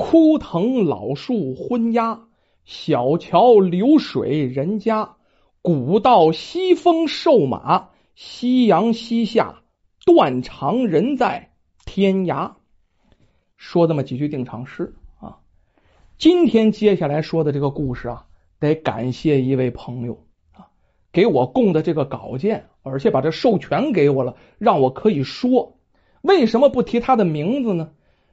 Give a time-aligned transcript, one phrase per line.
[0.00, 2.28] 枯藤老树昏鸦，
[2.64, 5.16] 小桥流水人家，
[5.60, 9.64] 古道西风瘦马，夕阳西下，
[10.06, 11.50] 断肠人在
[11.84, 12.52] 天涯。
[13.56, 15.38] 说这么几句定场诗啊。
[16.16, 18.26] 今天接下来说的这个故事啊，
[18.60, 20.68] 得感谢一位朋友啊，
[21.10, 25.76] 给我供的这个稿件，而且把这授权给我了，让我可以说。
[26.22, 27.90] 为什么不提他的名字呢？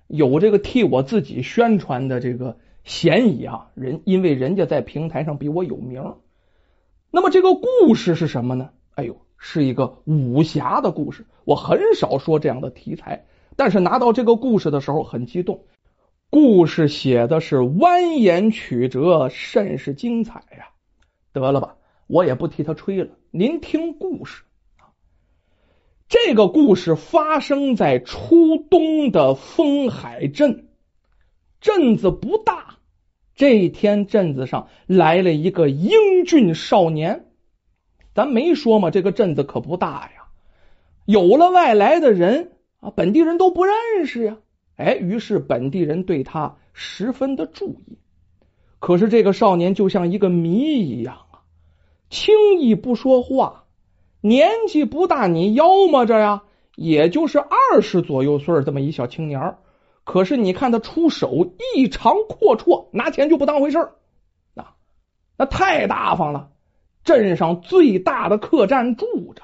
[0.08, 3.72] 有这个替我自己宣传的这个嫌疑啊！
[3.74, 6.16] 人因为人家在平台上比我有名。
[7.12, 8.70] 那么这个故事是什么呢？
[8.94, 11.26] 哎呦，是一个武侠的故事。
[11.44, 15.64] 我很少说这样的题材，但是拿到这个故事的时候很激动。
[16.30, 20.70] 故事写的是蜿蜒曲折，甚是精彩呀！
[21.32, 23.10] 得了吧，我也不替他吹了。
[23.32, 24.44] 您听故事。
[26.08, 30.68] 这个故事发生在初冬的丰海镇，
[31.60, 32.78] 镇子不大。
[33.34, 37.26] 这一天，镇子上来了一个英俊少年。
[38.14, 40.28] 咱没说嘛，这个镇子可不大呀。
[41.06, 43.74] 有了外来的人啊，本地人都不认
[44.06, 44.38] 识呀。
[44.78, 47.98] 哎，于是本地人对他十分的注意。
[48.80, 51.42] 可是这个少年就像一个谜一样啊，
[52.10, 53.65] 轻易不说话。
[54.28, 56.42] 年纪不大，你妖么着呀？
[56.76, 59.56] 也就是二十左右岁这么一小青年
[60.04, 63.78] 可是你看他出手异常阔绰，拿钱就不当回事
[64.56, 64.74] 啊，
[65.38, 66.50] 那太大方了。
[67.04, 69.44] 镇上最大的客栈住着，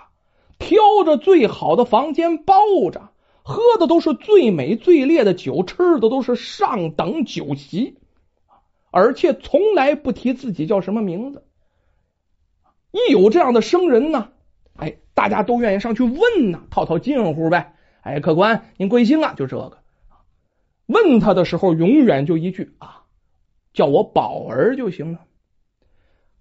[0.57, 2.55] 挑着最好的房间包
[2.91, 3.09] 着，
[3.43, 7.99] 喝的都是最美最烈的酒，吃的都是上等酒席，
[8.89, 11.45] 而且从来不提自己叫什么名字。
[12.89, 14.29] 一有这样的生人呢。
[14.75, 17.73] 哎，大家都愿意上去问呢，套套近乎呗。
[18.01, 19.33] 哎，客官您贵姓啊？
[19.35, 19.77] 就这个。
[20.87, 23.03] 问他的时候，永远就一句啊，
[23.73, 25.19] 叫我宝儿就行了。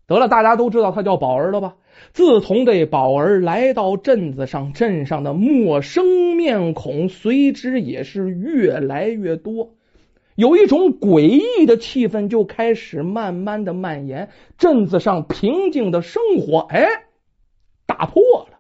[0.07, 1.77] 得了，大家都知道他叫宝儿了吧？
[2.13, 9.75] 自从这宝儿来到镇子上，镇上的陌生面孔随之也是越来越多，
[10.35, 16.89] 有一种诡异的气氛就开始慢慢的蔓延，镇子上平静的生活，哎。
[18.01, 18.59] 打破了。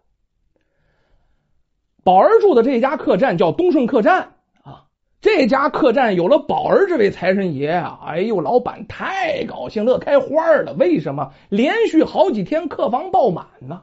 [2.04, 4.84] 宝儿住的这家客栈叫东顺客栈啊，
[5.22, 10.74] 这家客栈有了宝儿这位财神爷啊，哎呦，老板太高兴，乐开花了。
[10.74, 11.32] 为什么？
[11.48, 13.80] 连续好几天客房爆满呢？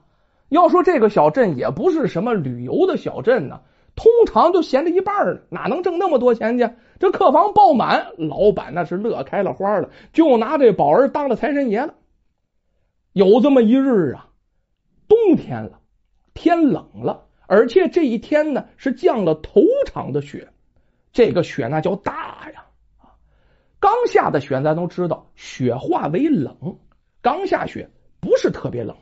[0.50, 3.62] 要说这个小镇也不是什么旅游的小镇呢，
[3.96, 6.70] 通常就闲着一半呢，哪能挣那么多钱去？
[7.00, 11.96] 这客房爆满，老板那是乐开了花了，就拿这宝儿当了财神爷了。
[13.14, 14.27] 有这么一日啊。
[15.08, 15.80] 冬天了，
[16.34, 20.48] 天冷了，而且这一天呢是降了头场的雪，
[21.12, 22.66] 这个雪那叫大呀！
[23.80, 26.78] 刚下的雪咱都知道，雪化为冷，
[27.22, 28.96] 刚下雪不是特别冷。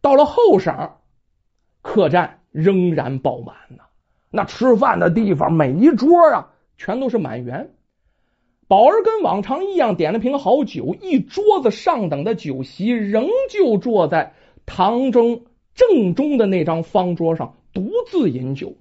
[0.00, 0.90] 到了后晌，
[1.82, 3.84] 客栈仍然爆满呢，
[4.30, 7.75] 那吃饭的地方每一桌啊全都是满员。
[8.68, 14.34] 宝儿跟往常一样点了瓶好酒，一桌子上等的酒席，仍旧坐在
[14.66, 15.42] 堂中
[15.74, 18.74] 正中的那张方桌上，独自饮酒。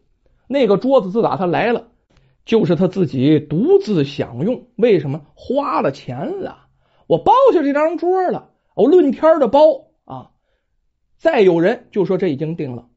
[0.47, 1.87] 那个桌子自打他来了，
[2.45, 4.67] 就是他自己独自享用。
[4.75, 5.21] 为什么？
[5.35, 6.65] 花了钱了，
[7.05, 10.31] 我包下这张桌了，我论天的包啊。
[11.17, 12.87] 再有人就说这已经定了，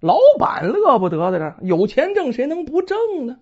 [0.00, 3.38] 老板乐不得的这有钱挣，谁能不挣呢？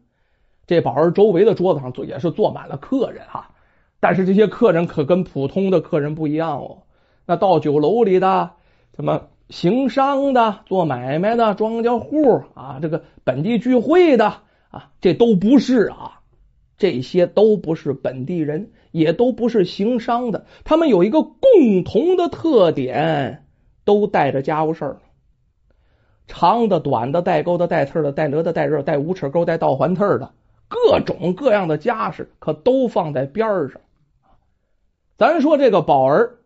[0.70, 3.50] 这宝儿周围的桌子上坐也是坐满了客人哈，
[3.98, 6.82] 但是这些客人可跟普通的客人不一样哦。
[7.26, 8.52] 那到酒楼里的
[8.94, 14.26] 什么行商的、做买卖的、庄稼户啊，这个本地聚会的
[14.70, 16.20] 啊，这都不是啊，
[16.78, 20.46] 这些都不是本地人，也都不是行商的。
[20.62, 23.44] 他们有一个共同的特点，
[23.84, 24.98] 都带着家务事儿，
[26.28, 30.30] 长的、短的、带钩的、带刺的、带勒的、带刃、带五尺钩、带倒环刺的。
[30.70, 33.80] 各种各样的家事可都放在边上。
[35.18, 36.38] 咱说这个宝儿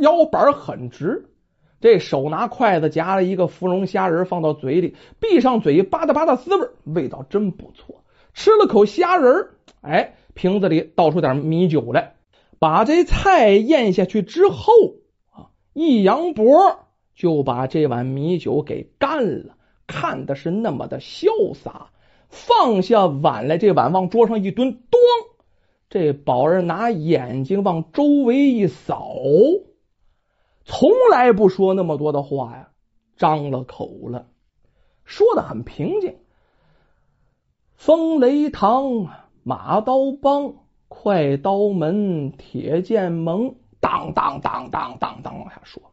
[0.00, 1.28] 腰板很直，
[1.78, 8.02] 这手拿筷子夹了一个芙蓉虾仁放到嘴里，闭上嘴吧嗒吧嗒滋味，味道真不错。
[8.32, 9.50] 吃了口虾仁
[9.82, 12.14] 哎，瓶子里倒出点米酒来，
[12.58, 14.72] 把这菜咽下去之后
[15.30, 19.54] 啊，一扬脖就把这碗米酒给干了，
[19.86, 21.90] 看的是那么的潇洒。
[22.32, 24.98] 放下碗来，这碗往桌上一蹲，咣！
[25.90, 29.14] 这宝儿拿眼睛往周围一扫，
[30.64, 32.70] 从来不说那么多的话呀，
[33.16, 34.26] 张了口了，
[35.04, 36.16] 说的很平静。
[37.74, 39.08] 风雷堂
[39.42, 40.54] 马刀帮、
[40.88, 45.91] 快刀门、铁剑盟，当当当当当当往下说。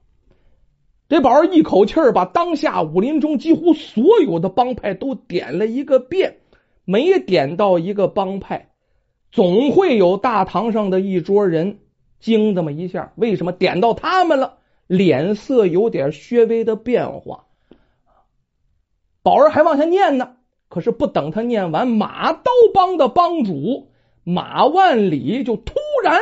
[1.09, 6.37] 这宝儿一口气儿把当下武林中几乎所有的帮派都点了一个遍，
[6.85, 8.69] 每点到一个帮派，
[9.31, 11.79] 总会有大堂上的一桌人
[12.19, 13.11] 惊这么一下。
[13.15, 14.59] 为什么点到他们了？
[14.85, 17.45] 脸色有点略微的变化。
[19.23, 23.91] 宝儿还往下念呢，可是不等他念完，马刀帮的帮主
[24.23, 25.73] 马万里就突
[26.03, 26.21] 然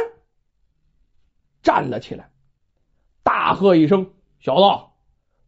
[1.61, 2.29] 站了起来，
[3.23, 4.11] 大喝一声。
[4.47, 4.85] 小子，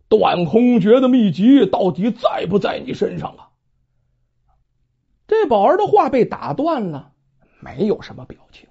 [0.09, 3.47] 断空诀的秘籍到底在不在你身上啊？
[5.25, 7.13] 这宝儿的话被打断了，
[7.61, 8.67] 没有什么表情，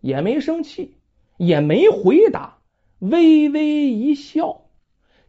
[0.00, 0.96] 也没生气，
[1.36, 2.58] 也没回答，
[2.98, 4.62] 微微一笑。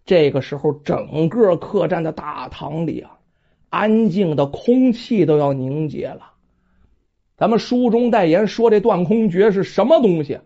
[0.04, 3.19] 这个时候，整个客栈的大堂里啊，
[3.69, 6.31] 安静的空气都要凝结了。
[7.38, 10.40] 咱们书中代言说这断空诀是什么东西？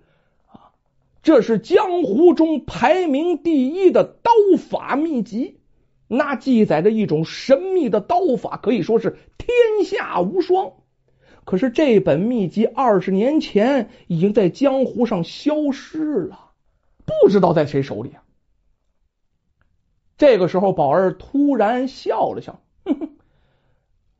[1.23, 4.29] 这是江湖中排名第一的刀
[4.59, 5.57] 法秘籍，
[6.09, 10.73] 那记载着一种神秘的刀法，可以说是天下无双。
[11.45, 16.51] 可是这本秘籍二十年前已经在江湖上消失了，
[17.05, 18.21] 不知道在谁手里啊。
[20.17, 23.09] 这个时候，宝儿突然笑了笑：“哼哼，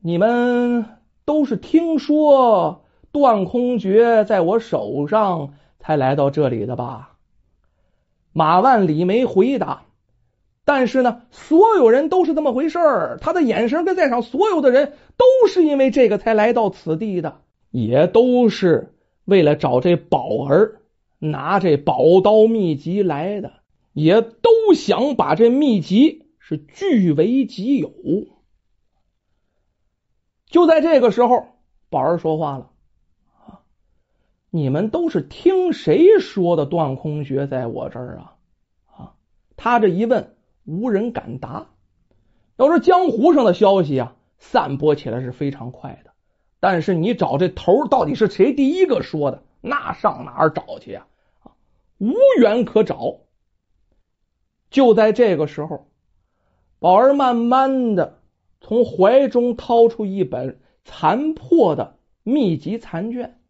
[0.00, 0.86] 你们
[1.26, 5.52] 都是听说断空诀在我手上。”
[5.84, 7.18] 才来到这里的吧？
[8.32, 9.82] 马万里没回答，
[10.64, 13.18] 但是呢，所有人都是这么回事儿。
[13.20, 18.94] 他的眼神跟在场所有的人都是因为这个才来到此地的，也都是
[19.26, 20.80] 为了找这宝儿
[21.18, 23.52] 拿这宝刀秘籍来的，
[23.92, 27.92] 也都想把这秘籍是据为己有。
[30.46, 31.44] 就在这个时候，
[31.90, 32.70] 宝儿说话了。
[34.54, 38.36] 你们都是听谁说的断空诀在我这儿啊？
[38.86, 39.14] 啊，
[39.56, 41.66] 他这一问，无人敢答。
[42.54, 46.12] 要说江湖上的消息啊，散播起来是非常快的，
[46.60, 51.08] 但是你找这头到底是谁第一个说的，那上哪儿找去呀？
[51.42, 51.50] 啊，
[51.98, 53.16] 无缘可找。
[54.70, 55.88] 就在这个时候，
[56.78, 58.20] 宝儿慢慢的
[58.60, 63.40] 从怀中掏出一本残破的秘籍残卷。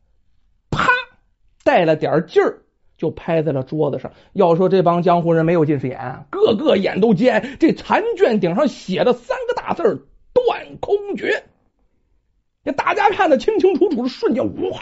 [1.75, 2.63] 带了点劲儿，
[2.97, 4.13] 就拍在了桌子上。
[4.33, 7.57] 要说这帮江湖人没有近视眼，个个眼都尖。
[7.59, 11.47] 这残卷顶上写的三个大字断空诀”，
[12.65, 14.79] 这大家看的清清楚楚的瞬间，哇，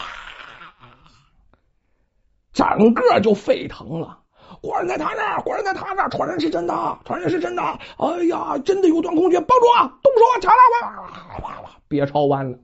[2.53, 4.19] 整个就沸腾了。
[4.61, 7.63] 果然在他那儿，果然在他那儿，传人是真的，传人是真的。
[7.63, 11.03] 哎呀，真的有断空诀，帮主啊，动手啊，抢了，
[11.41, 12.59] 哇哇哇别抄弯了。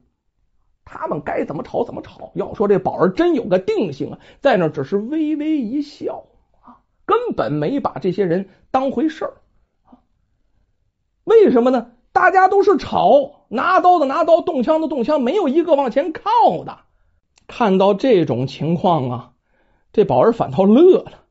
[0.90, 2.32] 他们该怎么吵怎么吵。
[2.34, 6.24] 要说这宝儿真有个定性啊，在那只是微微一笑
[6.62, 9.34] 啊，根本没把这些人当回事儿
[11.24, 11.90] 为什么呢？
[12.10, 16.78] 大家都是吵，拿刀的拿刀，动枪的动枪，没有一个往前靠的。
[17.46, 19.32] 看到这种情况啊，
[19.92, 21.24] 这宝儿反倒乐了。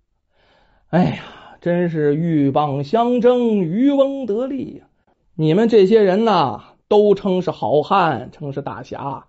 [0.89, 1.23] 哎呀，
[1.61, 4.85] 真是鹬蚌相争，渔翁得利呀！
[5.33, 9.25] 你们这些人呐，都称是好汉，称是大侠。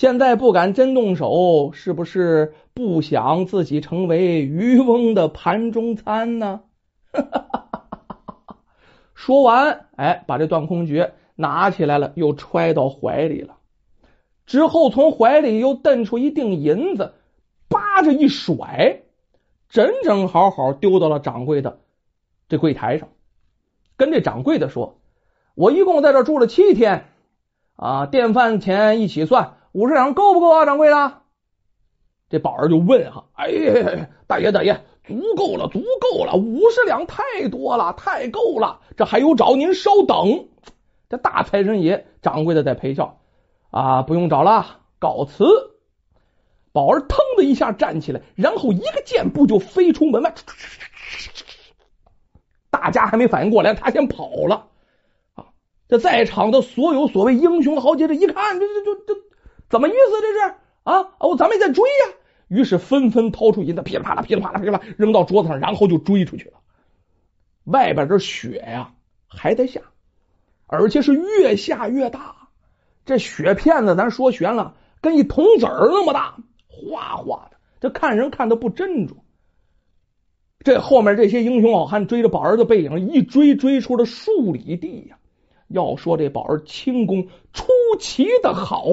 [0.00, 6.62] 现在不敢真动手，是不是不想自己成为渔翁的盘中餐呢？
[9.12, 13.58] 说完，哎，把这断空诀拿起来了，又揣到怀里了。
[14.46, 17.12] 之后从怀里又瞪出一锭银子，
[17.68, 19.02] 扒着一甩，
[19.68, 21.78] 整整好好丢到了掌柜的
[22.48, 23.10] 这柜台上，
[23.98, 24.98] 跟这掌柜的说
[25.54, 27.04] ：“我一共在这住了七天，
[27.76, 31.22] 啊，电饭钱一起算。”五十两够不够啊，掌柜的？
[32.28, 40.48] 这宝儿就问哈，哎呀，大爷大爷，足够了，足够了，五十两太多了，太够了，这还有找，您稍等。
[41.08, 43.18] 这大财神爷掌柜的在陪笑
[43.70, 45.44] 啊，不用找了，告辞。
[46.72, 50.32] 宝儿腾的一下站起来，然后一个箭步就飞出门外，
[52.70, 54.68] 大家还没反应过来，他先跑了
[55.34, 55.46] 啊！
[55.88, 59.20] 这在场的所有所谓英雄豪杰，这一看，这这这这。
[59.70, 60.20] 怎么意思？
[60.20, 62.16] 这是啊哦，咱们也在追呀！
[62.48, 66.58] 于是纷纷掏出银子，噼里啪啦、噼里啪啦、噼里啪啦扔到桌子上，然后就追出去了。
[67.64, 68.92] 外边这雪呀
[69.28, 69.80] 还在下，
[70.66, 72.48] 而且是越下越大。
[73.04, 76.36] 这雪片子，咱说悬了，跟一铜子儿那么大，
[76.66, 79.14] 哗哗的，这看人看的不真着。
[80.64, 85.18] 这后面这些英雄好汉追着宝儿的背影一追，追出了数里地呀！
[85.68, 87.68] 要说这宝儿轻功出
[88.00, 88.84] 奇的好。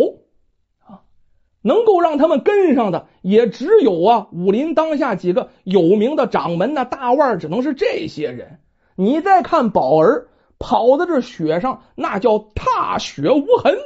[1.62, 8.60] 能够让他们跟上的，也只有啊武林当下几个有名的掌门呐、大腕，只能是这些人。
[8.96, 10.28] 你再看宝儿
[10.60, 13.78] 跑在这雪上，那叫踏雪无痕。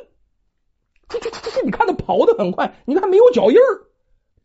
[1.10, 1.66] 出出出出！
[1.66, 3.92] 你看他跑得很快，你看没有脚印儿。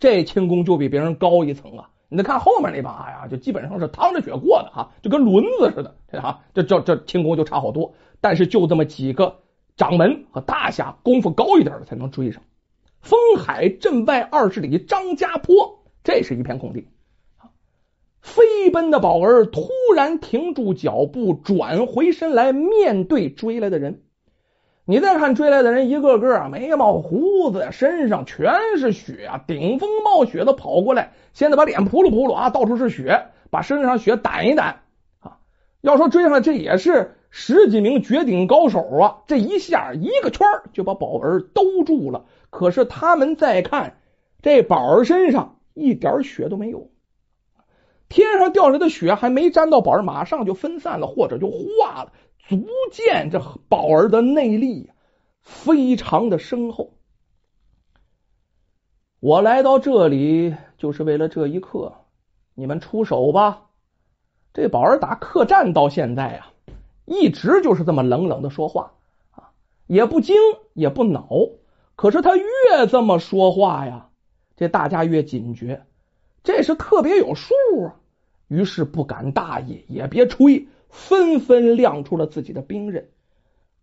[0.00, 1.90] 这轻功就比别人高一层啊！
[2.08, 7.94] 你再看后面那把呀，就基本上是趟着雪过的哈，就跟轮子似的，这哈，这这这轻功就差好多。
[8.20, 9.38] 但是就这么几个
[9.76, 12.42] 掌门和大侠，功夫高一点的才能追上。
[13.06, 16.88] 风海镇外二十里，张家坡，这是一片空地。
[18.20, 24.02] 飞奔的宝儿突然停住脚步，转回身来面对追来的人。
[24.84, 34.74] 你再看追来的人，一个个啊，眉毛胡子身上全是血啊，顶风冒雪的跑过来，现在把脸扑噜扑噜啊，到处是血，把身上血掸一掸
[35.20, 35.38] 啊。
[35.80, 42.24] 要说追上来，这也是十几名绝顶高手啊，这一下一个圈就把宝儿兜住了。
[42.48, 43.98] 可是他们再看
[44.40, 46.90] 这宝儿身上一点血都没有。
[48.08, 52.12] 天上掉下来的雪还没沾到宝儿，马上就分散了，或者就化了，
[52.48, 53.38] 足见这
[53.68, 54.90] 宝儿的内力
[55.42, 56.94] 非常的深厚。
[59.20, 61.92] 我来到这里就是为了这一刻，
[62.54, 63.66] 你们出手吧。
[64.54, 66.52] 这宝儿打客栈到现在啊，
[67.06, 68.92] 一直就是这么冷冷的说话
[69.30, 69.50] 啊，
[69.86, 70.36] 也不惊
[70.74, 71.28] 也不恼。
[71.94, 74.10] 可是他越这么说话呀，
[74.56, 75.86] 这大家越警觉。
[76.42, 77.96] 这是特别有数啊，
[78.48, 83.08] 于是不敢大意，也别吹，纷纷亮出了自己的兵刃。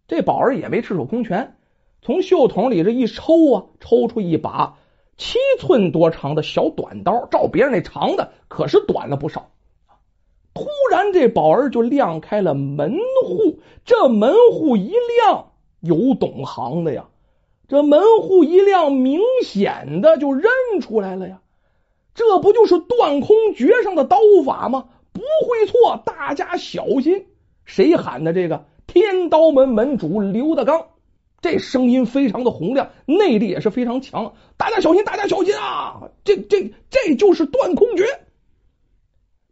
[0.07, 1.55] 这宝儿也没赤手空拳，
[2.01, 4.77] 从袖筒里这一抽啊，抽出一把
[5.17, 9.49] 七寸多长的小短刀，照别人那长的可是短了不少。
[10.93, 12.93] 咱，这宝儿就亮开了门
[13.25, 17.05] 户，这门户一亮，有懂行的呀，
[17.67, 21.41] 这门户一亮，明显的就认出来了呀。
[22.13, 24.85] 这不就是断空诀上的刀法吗？
[25.13, 27.25] 不会错，大家小心！
[27.65, 28.31] 谁喊的？
[28.31, 30.89] 这个天刀门门主刘德刚，
[31.41, 34.35] 这声音非常的洪亮，内力也是非常强。
[34.57, 36.12] 大家小心，大家小心啊！
[36.23, 38.05] 这这这就是断空诀。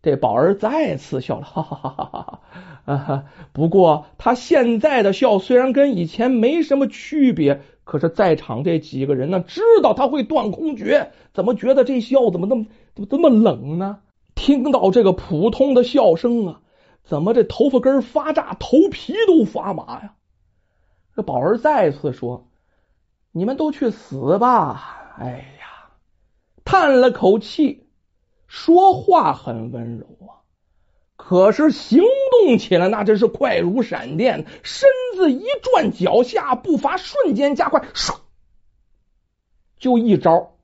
[0.01, 2.41] 这宝儿再次笑了，哈哈哈哈哈
[2.85, 3.23] 哈啊！
[3.53, 7.61] 不过他现在的笑虽然跟以前没什么区别。
[7.83, 12.65] 可是，在场这几个人呢，知道他会断空诀，怎么觉得这笑怎么那么
[12.95, 13.99] 怎么这么冷呢？
[14.33, 16.61] 听到这个普通的笑声啊，
[17.03, 20.13] 怎么这头发根发炸，头皮都发麻呀？
[21.15, 22.47] 这宝儿再次说
[23.33, 25.29] ：“你们都去死吧！”哎
[25.59, 25.89] 呀，
[26.63, 27.80] 叹了口气，
[28.51, 30.43] 说话很温柔啊。
[31.15, 38.17] 可是行动起来，那真是快如闪电，身子一转，脚下步伐瞬间加快，唰，
[39.79, 40.57] 就一招，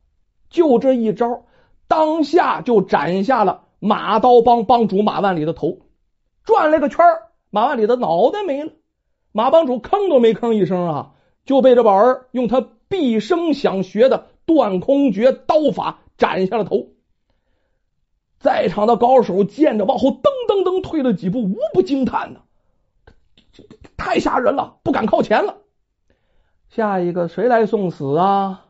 [0.50, 1.46] 就这一招，
[1.88, 5.80] 当下就斩下了马刀帮帮主马万里的头，
[6.44, 7.06] 转了个圈
[7.52, 8.74] 马万里的脑袋没了，
[9.32, 11.12] 马帮主吭都没吭一声啊，
[11.46, 16.97] 就被这宝儿用他毕生想学的断空诀刀法斩下了头。
[18.40, 22.42] 在场的高手见着，往后噔噔噔退了几步，无不惊叹呢。
[23.52, 23.64] 这
[23.98, 25.58] 太吓人了，不敢靠前了。
[26.70, 28.66] 下一个谁来送死啊？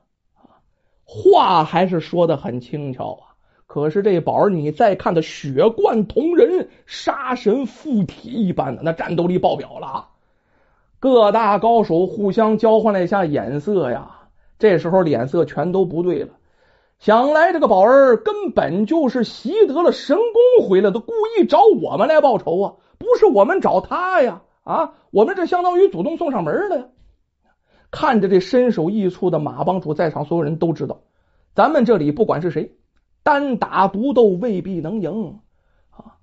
[1.03, 3.35] 话还是说的很轻巧啊。
[3.65, 10.07] 可是这宝儿，你再看他血贯瞳人，杀神附体一般的，那战斗力爆表了。
[10.99, 16.29] 各大高手互相交换了一下眼色呀，这时候脸色全都不对了。
[16.99, 22.73] 想来这个宝儿根本就是习得了神功回来的，故意找我们来报仇啊！
[22.97, 24.41] 不是我们找他呀！
[24.63, 26.85] 啊，我们这相当于主动送上门了呀！
[27.91, 31.01] 看着这身首异处的马帮主，在场所有人都知道，
[31.53, 32.75] 咱们这里不管是谁，
[33.23, 35.39] 单打独斗未必能赢
[35.91, 36.17] 啊！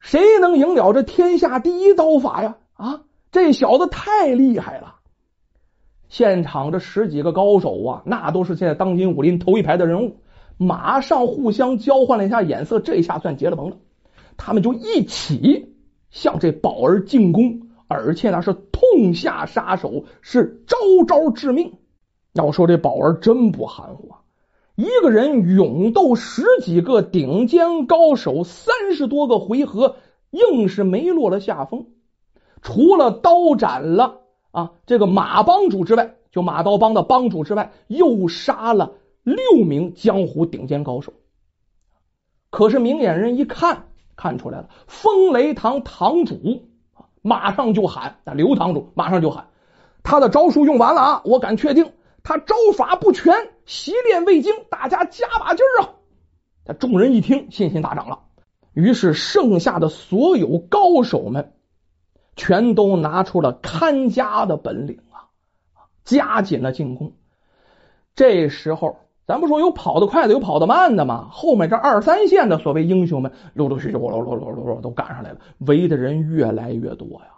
[0.00, 2.56] 谁能赢了这天下第一刀法呀？
[2.74, 4.96] 啊，这小子太厉害了！
[6.08, 10.16] 现场这十几个高手啊，那都是现在当今武林头一排的人物，
[10.56, 13.76] 马上互相交换了一下眼色，这下算结了盟了。
[14.36, 15.74] 他们就一起
[16.10, 21.74] 向这宝儿进攻，而且那是痛下杀手，是招招致命。
[22.32, 24.20] 要说这宝儿真不含糊啊，
[24.76, 29.96] 一个人勇斗十几个顶尖高手，三十多个回合，
[30.30, 31.86] 硬是没落了下风，
[32.62, 34.20] 除了刀斩了。
[34.50, 41.12] 啊，这个马帮主之外，就马刀帮的帮主之外，又杀了六名江湖顶尖高手。
[42.50, 49.48] 可是明眼人一看，看出来了，风雷堂堂主啊马上就喊，那刘堂主马上就喊，
[50.02, 51.22] 他的招数用完了啊！
[51.24, 53.34] 我敢确定，他招法不全，
[53.66, 55.90] 习练未精，大家加把劲儿啊！
[56.64, 58.20] 那众人一听，信心大涨了。
[58.72, 61.52] 于是剩下的所有高手们，
[62.38, 65.28] 全都拿出了看家的本领啊，
[66.04, 67.12] 加紧了进攻。
[68.14, 71.28] 这时候，咱不说有跑得快的，有跑得慢的吗？
[71.30, 77.28] 后面这二三线的所谓英雄们，陆陆续续、噜噜噜噜噜都赶上来了，围的人越来越多呀。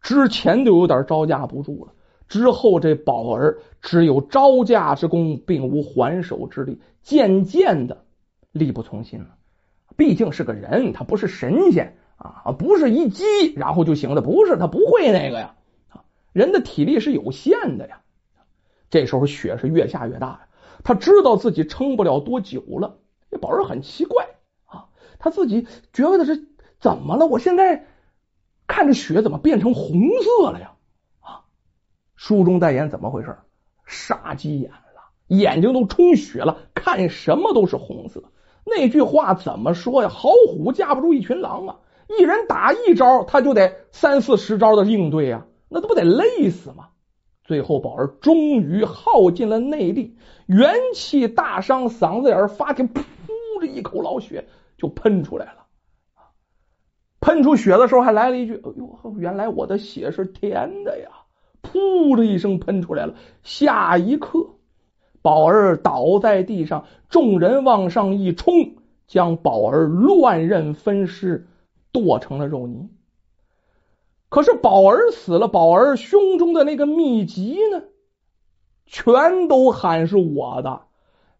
[0.00, 1.92] 之前就有点招架不住了。
[2.26, 7.98] 之后，这宝儿只有招架之功，并无还手之力，渐渐的
[8.50, 9.26] 力不从心了。
[9.96, 15.54] 毕竟是个人，他不是神仙啊，不是一击然后就行了，不是他不会那个呀。
[15.88, 18.02] 啊人的体力是有限的呀。
[18.90, 20.48] 这时候雪是越下越大呀，
[20.84, 22.98] 他知道自己撑不了多久了。
[23.30, 24.26] 这宝儿很奇怪
[24.66, 26.46] 啊，他自己觉得是
[26.78, 27.26] 怎么了？
[27.26, 27.86] 我现在
[28.66, 30.72] 看着雪怎么变成红色了呀？
[31.20, 31.44] 啊
[32.14, 33.36] 书中代言怎么回事？
[33.84, 38.22] 杀鸡眼了，眼睛都充血了，看什么都是红色。
[38.64, 40.08] 那句话怎么说呀？
[40.08, 41.78] 好虎架不住一群狼啊！
[42.08, 46.88] 一人打一招，他就得三四十招的应对呀，那都不得累死吗？
[47.44, 53.02] 最后宝儿终于耗尽了内力，元气大伤，嗓子眼儿发青，噗
[53.60, 54.46] 的一口老血
[54.76, 55.66] 就喷出来了。
[57.20, 61.08] 喷出血的时候还来了一句：“哎呦，原来我的血是甜的呀！”
[61.62, 64.50] 噗的一声喷出来了，下一刻，
[65.22, 68.76] 宝儿倒在地上，众人往上一冲，
[69.08, 71.48] 将宝儿乱刃分尸，
[71.96, 72.90] 剁成了肉泥。
[74.28, 77.84] 可是宝儿死了，宝儿胸中的那个秘籍呢？
[78.84, 80.82] 全都喊是我的，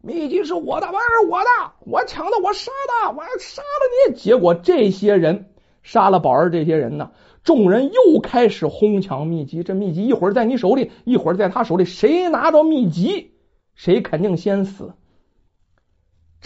[0.01, 2.71] 秘籍是我的，玩意儿我的，我抢的，我杀
[3.03, 4.15] 的，我要杀了你。
[4.15, 5.51] 结果这些人
[5.83, 7.11] 杀了宝儿，这些人呢？
[7.43, 13.35] 众人又开始哄抢秘籍，这秘籍一会儿在你手里，一会儿在他手里，谁拿着秘籍，
[13.75, 14.93] 谁肯定先死。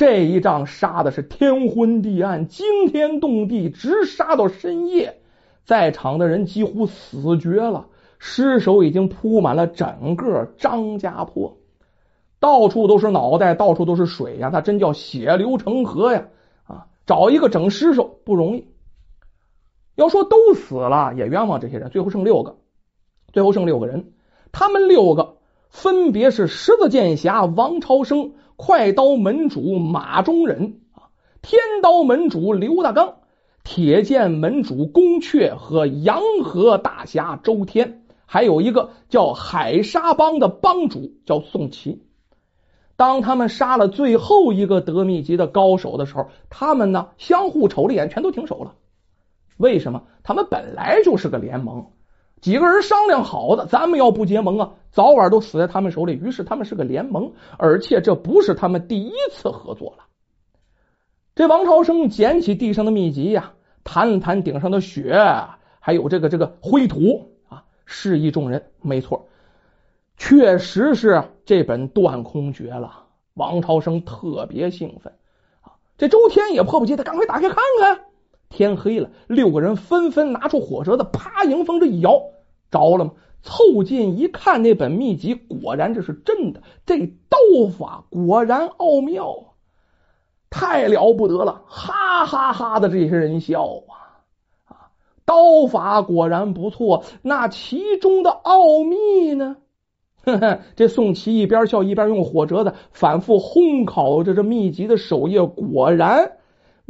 [0.01, 5.22] 这一仗杀的是天昏地暗，惊天动地，直杀到深夜，
[5.64, 7.85] 在场的人几乎死绝了，
[8.18, 11.55] 尸首已经铺满了整个张家坡，
[12.40, 16.25] 到处都是脑袋，到处都是水呀，那真叫血流成河呀！
[16.64, 18.66] 啊，找一个整尸首不容易。
[19.94, 22.57] 要说都死了也冤枉这些人，最后剩六个，
[23.33, 24.14] 最后剩六个人，
[24.51, 25.37] 他们六个
[25.70, 28.31] 分别是十字剑侠王超生、
[28.64, 31.10] 快刀门主马中忍啊、
[31.42, 33.16] 天刀门主刘大刚、
[33.64, 42.04] 铁剑门主宫阙和洋河大侠周天，还有一个叫海沙帮的帮主叫宋琦。
[42.96, 48.76] 当他们杀了最后一个得秘籍的高手的时候，他们呢相互瞅了眼，全都停手了。
[49.58, 51.88] 为什么他们本来就是个联盟？
[52.42, 56.14] 几个人商量好的，咱们要不结盟啊，早晚都死在他们手里。
[56.14, 60.06] 于是他们是个联盟，而且这不是他们第一次合作了。
[61.36, 65.16] 这王朝生捡起地上的秘籍呀，弹了弹顶上的雪，
[65.80, 69.27] 还有这个这个灰土啊，示意众人：没错，
[70.18, 73.06] 确实是这本断空诀了。
[73.36, 75.14] 王朝生特别兴奋
[75.62, 78.01] 啊，这周天也迫不及待，赶快打开看看。
[78.51, 82.22] 天黑了，六个人纷纷拿出火折子，啪，迎风这一摇，
[82.70, 83.14] 着了吗？
[83.42, 87.37] 凑近一看，那本秘籍果然这是真的，这刀
[87.75, 89.55] 法果然奥妙，
[90.51, 91.64] 太了不得了！
[91.66, 94.22] 哈哈哈的这些人笑啊
[94.66, 94.92] 啊！
[95.25, 99.57] 刀法果然不错，那其中的奥秘呢？
[100.24, 106.33] 呵呵，这宋琦一边笑一边用火折子反复烘烤着这秘籍的首页，果然。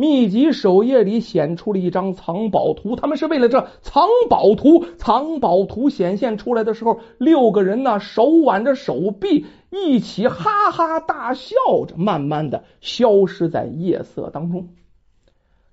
[0.01, 4.83] 秘籍首页里显出了一张藏宝图，他们是为了这藏宝图。
[4.97, 11.55] 藏宝图显现出来的时候，六个人呢手挽着手臂，一起哈哈大笑
[11.87, 14.69] 着，慢慢的消失在夜色当中。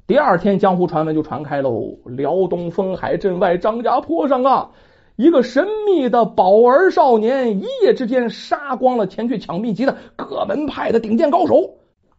[0.06, 1.96] 第二天，江湖传闻就传开喽。
[2.04, 4.72] 辽东风海镇外张家坡上啊，
[5.16, 11.77] 一个神秘的宝儿少年，一夜之间杀光了前去抢秘籍的各门派的顶尖高手。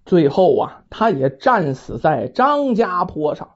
[0.10, 3.52] 最后啊，他也战死在张家坡上。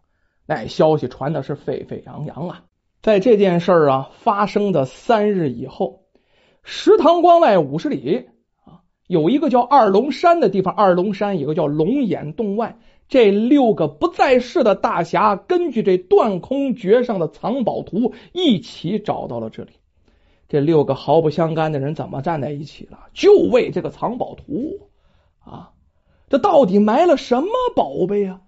[0.46, 2.64] 那消息传的是沸沸扬扬啊！
[3.02, 6.04] 在这件事儿啊发生的三日以后，
[6.62, 8.28] 石塘关外五十里
[8.66, 10.72] 啊，有一个叫二龙山的地方。
[10.76, 19.72] 二龙山有个叫龙眼洞外，这六个不在世的大侠，根据这断空诀上的藏宝图，一起找到了这里。
[20.48, 23.00] 这六个毫不相干的人怎么站在一起了？
[23.12, 24.88] 就为这个藏宝图
[25.40, 25.72] 啊！
[26.34, 28.42] 这到底埋了什么宝贝啊？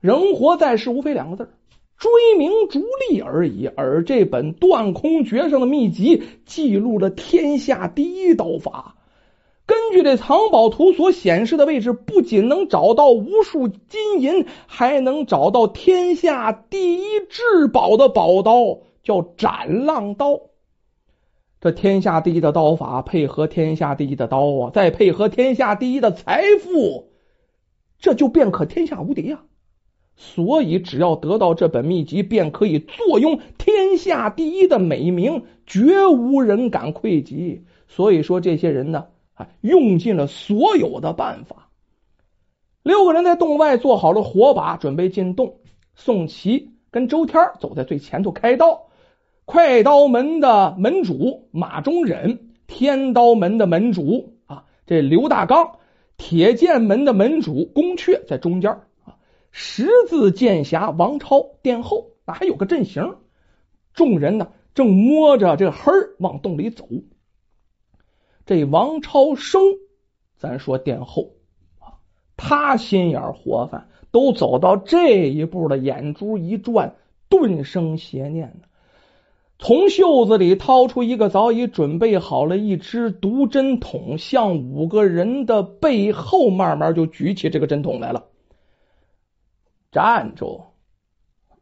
[0.00, 1.50] 人活在世，无非两个字
[1.96, 3.68] 追名逐利而已。
[3.76, 8.96] 而这本断空诀上的秘籍，记录了天下第一刀法
[9.66, 20.40] 根据这藏宝图所显示的位置，不仅能找到无数金银，还能找到天下第一至宝的宝刀，叫斩浪刀。
[21.60, 27.11] 这天下第一的刀法，配合天下第一的刀啊，再配合天下第一的财富，
[28.02, 29.44] 这就便可天下无敌啊！
[30.16, 37.64] 所以，只要得到这本秘籍，便可以坐拥天下第一的美名，绝无人敢窥及。
[37.88, 41.70] 所以说，这些人呢，啊，用尽了所有的办法。
[42.82, 45.60] 六个人在洞外做好了火把，准备进洞。
[45.94, 48.88] 宋琦跟周天走在最前头开刀。
[49.44, 55.78] 快刀门的门主马中忍，天刀门的门主啊，这刘大刚，
[56.24, 58.70] 铁剑门的门主宫阙在中间
[59.04, 59.18] 啊，
[59.50, 63.16] 十字剑侠王超殿后，那还有个阵型。
[63.92, 66.88] 众人呢正摸着这黑往洞里走。
[68.46, 69.60] 这王超生，
[70.36, 71.32] 咱说殿后
[71.80, 71.98] 啊，
[72.36, 76.94] 他心眼活泛，都走到这一步了，眼珠一转，
[77.28, 78.68] 顿生邪念呢。
[79.64, 88.24] 从袖子里掏出一个早已准备好了一支毒针筒，向五个人的背后慢慢就举起这个针筒来了。
[89.92, 90.64] 站住！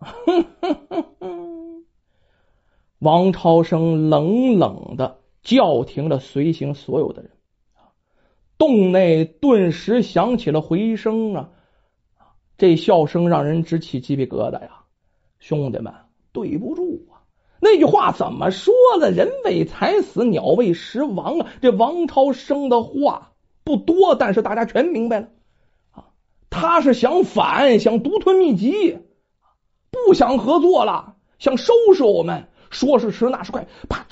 [3.00, 7.32] 王超生冷冷的叫停了随行所有的人。
[8.56, 11.50] 洞内顿时响起了回声啊！
[12.56, 14.84] 这笑声让人直起鸡皮疙瘩呀！
[15.38, 15.92] 兄弟们，
[16.32, 17.09] 对不住。
[17.60, 19.10] 那句话怎么说的？
[19.10, 21.46] 人为财死，鸟为食亡啊！
[21.60, 23.32] 这王超生的话
[23.64, 25.28] 不多，但是大家全明白了
[25.92, 26.04] 啊。
[26.48, 28.98] 他是想反，想独吞秘籍，
[29.90, 32.48] 不想合作了，想收拾我们。
[32.70, 34.06] 说时迟，那时快，啪！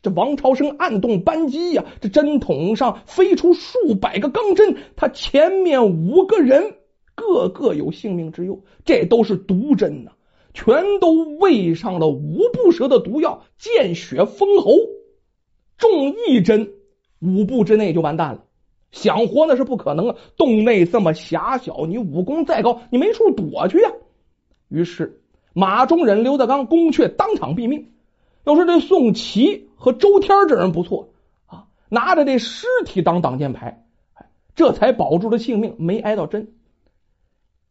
[0.00, 6.76] 这王超生按动扳机呀，这针筒上飞出数百个钢针，他前面五个人
[7.14, 10.12] 个个有性命之忧，这都是毒针呐。
[10.56, 14.72] 全都喂上了五步蛇的毒药，见血封喉，
[15.76, 16.72] 中一针，
[17.20, 18.42] 五步之内就完蛋了。
[18.90, 20.16] 想活那是不可能啊！
[20.38, 23.92] 洞内这么狭小，你武功再高，你没处躲去呀。
[24.68, 25.20] 于是
[25.52, 27.92] 马中忍、刘德刚、宫阙当场毙命。
[28.44, 31.10] 要说这宋琦和周天这人不错
[31.44, 33.84] 啊，拿着这尸体当挡箭牌，
[34.54, 36.54] 这才保住了性命，没挨到针。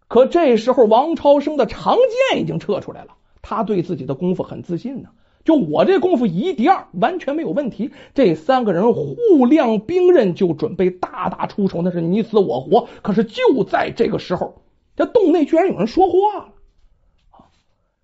[0.07, 1.97] 可这时候，王超生的长
[2.31, 3.15] 剑已经撤出来了。
[3.41, 5.09] 他对自己的功夫很自信呢，
[5.43, 7.91] 就我这功夫以一敌二，完全没有问题。
[8.13, 12.87] 这三个人互亮兵刃，就准备大打出手，那是你死我活。
[13.03, 14.63] 可是就在这个时候，
[14.95, 16.53] 这洞内居然有人说话了。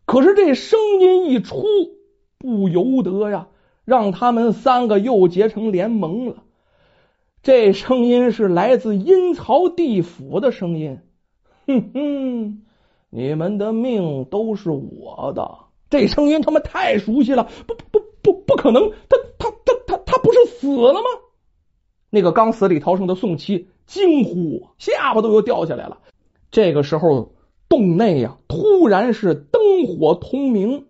[0.05, 1.65] 可是这声音一出，
[2.37, 3.47] 不由得呀，
[3.85, 6.43] 让他们三个又结成联盟了。
[7.41, 10.99] 这声音是来自阴曹地府的声音。
[11.67, 12.61] 哼哼，
[13.09, 15.49] 你们的命都是我的。
[15.89, 18.89] 这声音他妈太熟悉了，不不不不可能！
[19.09, 21.01] 他他他他他不是死了吗？
[22.09, 25.99] 那个刚死里逃生的宋七惊呼，下巴都要掉下来了。
[26.49, 27.33] 这个时候，
[27.67, 30.85] 洞内呀，突然是灯火通明，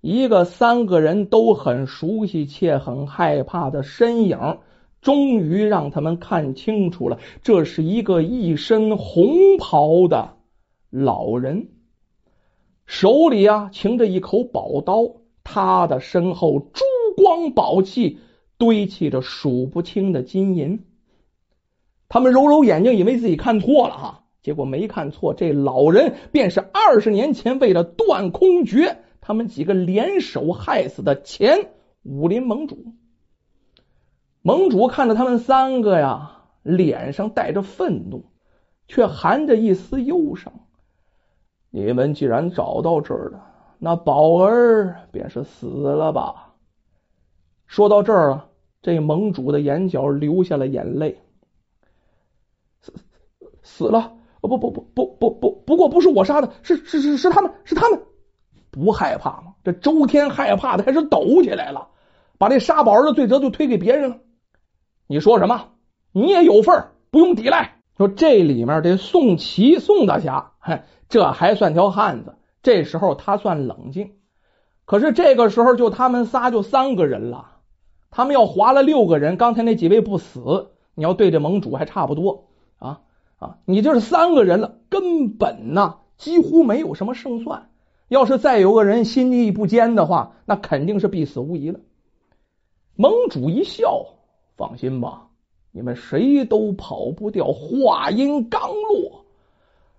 [0.00, 4.58] 一个三个人都很熟悉且很害怕的身影。
[5.00, 10.36] 终于让他们看清楚了，这是一个一身红袍的
[10.90, 11.68] 老人，
[12.84, 16.84] 手里啊擎着一口宝刀，他的身后珠
[17.16, 18.18] 光宝气
[18.58, 20.84] 堆砌着数不清的金银。
[22.08, 31.70] 他们揉揉眼睛，以为自己看错了哈，结果没看错，这老人便是二十年前为了断空诀，他们几个联手害死的前
[32.02, 32.92] 武林盟主。
[34.42, 36.30] 盟主看着他们三个呀，
[36.62, 38.24] 脸上带着愤怒，
[38.88, 40.52] 却含着一丝忧伤。
[41.68, 43.46] 你们既然找到这儿了，
[43.78, 46.54] 那宝儿便是死了吧？
[47.66, 48.46] 说到这儿啊，
[48.82, 51.20] 这盟主的眼角流下了眼泪。
[52.80, 52.94] 死
[53.62, 54.14] 死了？
[54.40, 58.00] 不不不不不不，不过不是我杀的，是是是是他们，是他们。
[58.70, 59.54] 不害怕吗？
[59.62, 61.88] 这周天害怕的开始抖起来了，
[62.38, 64.18] 把这杀宝儿的罪责就推给别人了。
[65.10, 65.70] 你说什么？
[66.12, 67.78] 你也有份儿不用抵赖。
[67.98, 72.36] 说这里面这宋琦宋大侠，嗨，这还算条汉子。
[72.62, 74.12] 这时候他算冷静。
[74.84, 77.56] 可是这个时候就他们仨就三个人了，
[78.12, 79.36] 他们要划了六个人。
[79.36, 82.44] 刚才那几位不死，你要对这盟主还差不多
[82.78, 83.00] 啊
[83.40, 83.58] 啊！
[83.64, 87.68] 你这是三个人了，根本呢几乎没有什么胜算。
[88.06, 91.80] 要是再有个人心力不坚的话，那肯定是必死无疑了。
[92.94, 94.06] 盟主一笑。
[94.60, 95.28] 放心吧，
[95.72, 97.46] 你们谁都跑不掉。
[97.46, 99.24] 话音刚落，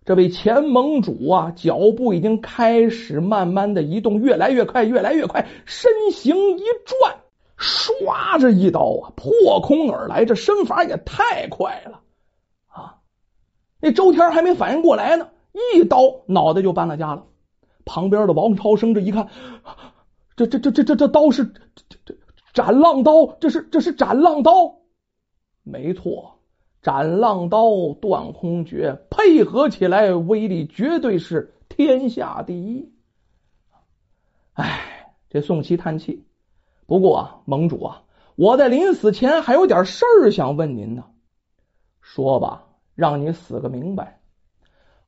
[0.05, 7.21] 这位前盟主啊，脚步已经开始慢慢的移动，越来越快，越来越快，身形一转，
[7.57, 12.01] 唰着一刀啊，破空而来，这身法也太快了
[12.67, 12.97] 啊！
[13.79, 15.29] 那周天还没反应过来呢，
[15.73, 17.25] 一刀脑袋就搬了家了。
[17.83, 19.27] 旁边的王超生这一看，
[20.35, 22.15] 这这这这这这刀是这这
[22.53, 24.79] 斩浪刀，这是这是斩浪刀。
[25.63, 26.39] 没错，
[26.81, 32.91] 斩浪刀、断空诀配合起来，威力绝对是天下第一。
[34.53, 36.25] 哎，这宋琦叹气。
[36.85, 38.03] 不过啊盟主啊，
[38.35, 41.05] 我在临死前还有点事儿想问您呢。
[42.01, 44.19] 说吧，让你死个明白。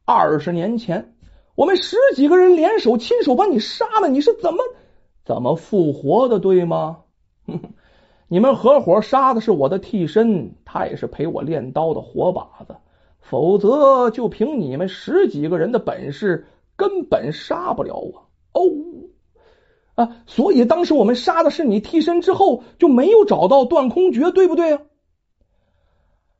[0.05, 1.15] 二十年前，
[1.55, 4.63] 我们十几个人联手，亲手把你杀了，你是怎么
[5.25, 6.39] 怎么复活的？
[6.39, 7.02] 对吗？
[7.47, 7.73] 哼哼。
[8.27, 12.75] 你们合伙杀的是我的替身，他也是陪我练刀的活靶子，
[13.19, 18.27] 否则就凭你们十几个人的本事，根本杀不了我。
[18.53, 18.61] 哦，
[19.95, 24.81] 啊，所以当时我们杀的是你替身之后，就没有找到断空诀，对不对啊？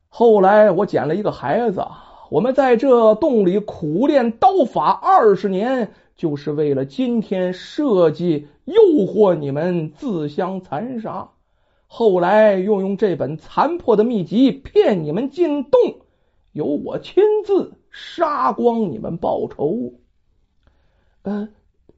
[0.08, 1.84] 后来我捡了一个孩子，
[2.30, 8.74] 我们在这洞里苦练刀法二十年，就是为了今天设计诱
[9.06, 11.30] 惑你们自相残杀。
[11.86, 15.80] 后来又用这本残破的秘籍骗你们进洞，
[16.52, 19.94] 由我亲自杀光你们报仇。
[21.22, 21.48] 呃，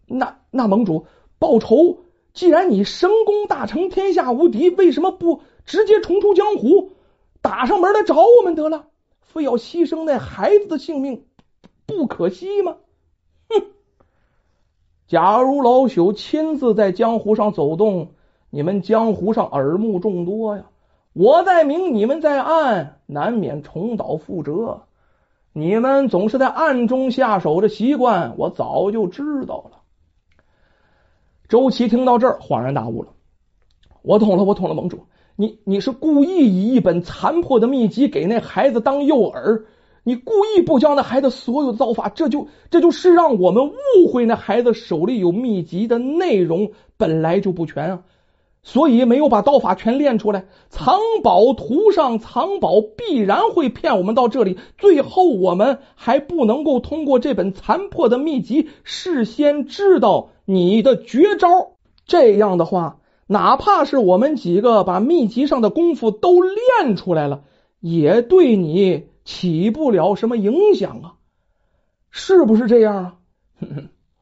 [0.07, 1.07] 那那盟主
[1.39, 1.99] 报仇，
[2.35, 6.93] 既然你神功大成，天下无敌，为什么不直接重出江湖，
[7.41, 8.87] 打上门来找我们得了？
[9.21, 11.25] 非要牺牲那孩子的性命，
[11.87, 12.77] 不可惜吗？
[15.07, 18.09] 假如老朽亲自在江湖上走动。
[18.49, 20.67] 你们江湖上耳目众多呀，
[21.13, 24.83] 我在明，你们在暗，难免重蹈覆辙。
[25.53, 29.83] 你们总是在暗中下手的习惯，我早就知道了。
[31.49, 33.09] 周琦听到这儿，恍然大悟了。
[34.01, 35.01] 我懂了，我懂了，盟主，
[35.35, 39.65] 你你是故意以一本残破的秘籍给那孩子当诱饵，
[40.07, 48.03] 你故意不教那孩子所有的刀法，这就这就是让我们误会那孩子手里有秘籍的内容本来就不全啊。
[48.63, 54.59] 所以没有把刀法全练出来，藏宝图上藏宝，必然会骗我们到这里。
[54.79, 61.73] 最后我们还不能够通过这本残破的秘籍事先知道你的绝招。
[62.07, 67.43] 这样的话，哪怕是我们几个把秘籍上的功夫都练出来了，
[67.81, 71.15] 也对你起不了什么影响啊，
[72.11, 73.19] 是不是这样啊？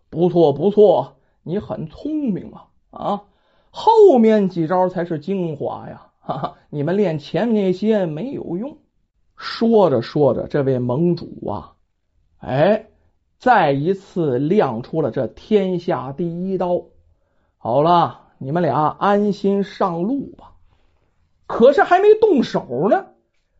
[0.08, 3.22] 不错不错，你很聪明啊啊！
[3.70, 6.06] 后面几招才是精华呀！
[6.20, 8.78] 哈哈，你们练前面那些没有用。
[9.36, 11.74] 说着说着，这位盟主啊，
[12.38, 12.86] 哎，
[13.38, 16.82] 再一次亮出了这天下第一刀。
[17.58, 20.52] 好了，你们俩安心上路吧。
[21.46, 23.06] 可是还没动手呢，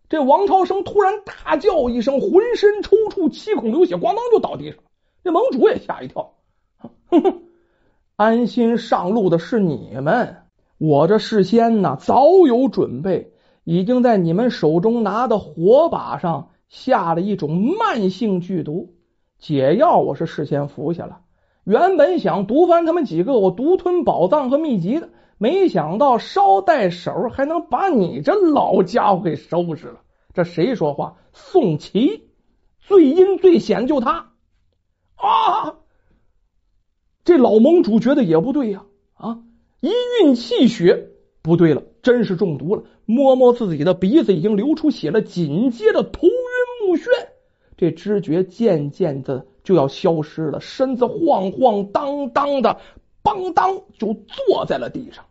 [0.08, 4.78] 这王超生突然大叫一声，浑身抽搐，七孔流血，咣当就倒地上。
[5.22, 6.34] 这盟主也吓一跳，
[7.08, 7.42] 哼哼。
[8.16, 10.36] 安心上路的是你们，
[10.78, 13.32] 我这事先呢早有准备，
[13.64, 18.94] 已经在你们手中拿的火把上下了一种慢性剧毒
[19.38, 21.22] 解药，我是事先服下了。
[21.64, 30.00] 原本想毒翻他们几个，我独吞宝藏和秘籍的，没想到捎带手还能把你这老家伙给收拾了。
[30.34, 31.16] 这谁说话？
[31.32, 32.28] 宋琦，
[32.80, 34.32] 最阴最险就他
[35.16, 35.76] 啊！
[37.24, 39.38] 这老盟主觉得也不对呀，啊！
[39.80, 39.90] 一
[40.22, 41.08] 运气血，
[41.40, 42.84] 不对了，真是中毒了。
[43.06, 45.22] 摸摸自己的鼻子，已经流出血了。
[45.22, 47.06] 紧接着头晕目眩，
[47.76, 52.78] 这知觉渐渐的就要消失了，身子晃晃荡荡的，
[53.22, 55.24] 邦当就坐在了地上。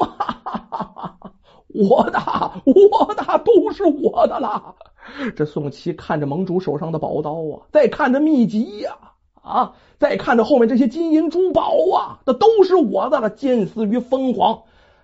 [1.68, 2.18] 我的，
[2.64, 4.74] 我的，都是我的了。
[5.36, 8.96] 这宋七看着盟主手上的宝刀啊，再看着秘籍呀。
[9.42, 9.74] 啊！
[9.98, 14.62] 再看着后面这些金银珠宝啊，那都是我的了，近似于疯狂。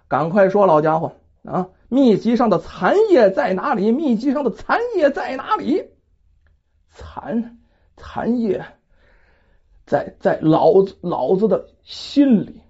[0.09, 1.13] 赶快说，老家伙
[1.45, 1.69] 啊！
[1.91, 3.93] 秘籍上的残页在哪里？
[3.93, 5.91] 秘籍上的残页在哪里？
[6.89, 7.60] 残
[8.01, 8.65] 残页
[9.85, 12.63] 在在老子老子的心里。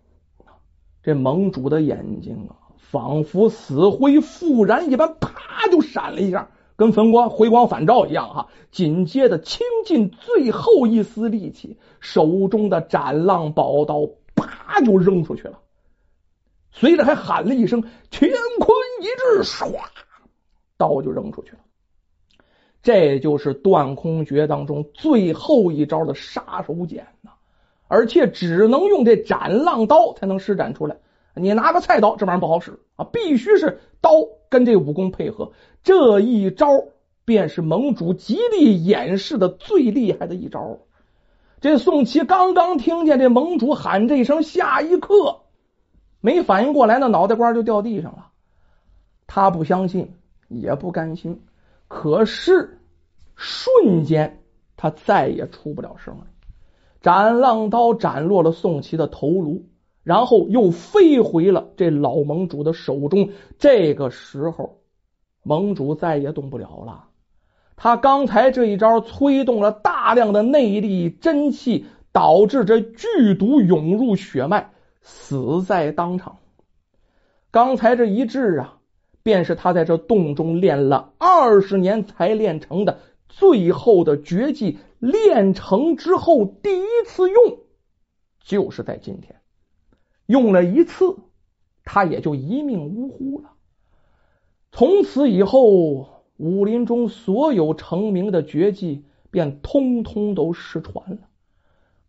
[1.03, 6.51] 这盟主的眼睛啊，仿佛死灰复燃一般，啪就闪了一下。
[6.77, 15.61] 跟焚光回光返照一样哈，紧接着倾尽最后一丝力气，手中的斩浪宝刀啪就扔出去了，
[16.73, 18.69] 随着还喊了一声“乾坤
[19.03, 19.75] 一掷”，唰，
[20.79, 21.59] 刀就扔出去了。
[22.83, 27.33] 这就是断空诀当中最后一招的杀手锏呐，
[27.89, 30.97] 而且只能用这斩浪刀才能施展出来。
[31.35, 34.11] 你拿个菜刀，这玩意儿不好使啊，必须是刀
[34.49, 35.53] 跟这武功配合。
[35.83, 36.67] 这一招
[37.25, 40.79] 便是盟主极力掩饰的最厉害的一招。
[41.61, 45.43] 这宋琦刚刚听见这盟主喊这一声，下一刻
[46.21, 48.29] 没反应过来，那脑袋瓜就掉地上了。
[49.27, 50.15] 他不相信，
[50.49, 51.43] 也不甘心，
[51.91, 52.79] 可是
[53.35, 54.45] 瞬间
[54.77, 56.27] 他再也出不了声了。
[57.03, 59.67] 斩浪刀斩落了宋琦的头颅。
[60.03, 63.31] 然后又飞回了这老盟主的手中。
[63.59, 64.79] 这个时候，
[65.43, 67.09] 盟主再也动不了了。
[67.77, 74.71] 他刚才这一招催动了大量的内力真气，导致这剧毒涌入血脉，
[75.03, 76.39] 死在当场。
[77.51, 78.79] 刚才这一治啊，
[79.23, 84.79] 便是他在这洞中练了二十年才练成的最后的绝技。
[84.99, 87.61] 练成之后，第一次用，
[88.45, 89.41] 就是在今天。
[90.27, 91.17] 用了一次，
[91.85, 93.53] 他也就一命呜呼了。
[94.73, 101.19] 从此以后，武林中所有成名的绝技便通通都失传了。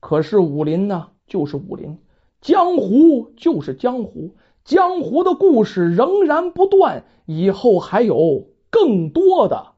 [0.02, 1.96] 可是武林呢，就是武林；
[2.42, 7.06] 江湖就是江湖，江湖的故事仍然不断。
[7.26, 9.74] 以后还有更多的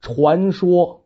[0.00, 1.03] 传说。